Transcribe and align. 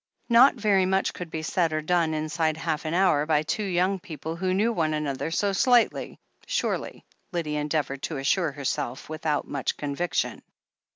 Not 0.29 0.55
very 0.55 0.87
much 0.87 1.13
could 1.13 1.29
be 1.29 1.43
said 1.43 1.71
or 1.73 1.81
done 1.83 2.15
inside 2.15 2.57
half 2.57 2.85
an 2.85 2.95
hour 2.95 3.27
by 3.27 3.43
two 3.43 3.61
young 3.61 3.99
people 3.99 4.35
who 4.35 4.51
knew 4.51 4.73
one 4.73 4.95
another 4.95 5.29
so 5.29 5.53
slightly, 5.53 6.19
surely, 6.47 7.05
Lydia 7.31 7.59
endeavoured 7.61 8.01
to 8.01 8.17
assure 8.17 8.51
herself, 8.51 9.09
without 9.09 9.47
much 9.47 9.77
conviction. 9.77 10.41